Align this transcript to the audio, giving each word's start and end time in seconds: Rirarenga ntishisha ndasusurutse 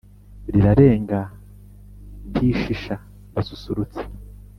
Rirarenga 0.53 1.19
ntishisha 2.29 2.95
ndasusurutse 3.31 4.01